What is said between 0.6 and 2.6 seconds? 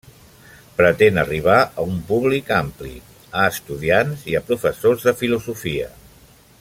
Pretén arribar a un públic